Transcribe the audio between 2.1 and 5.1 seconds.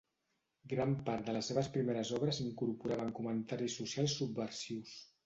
obres incorporaven comentaris socials subversius.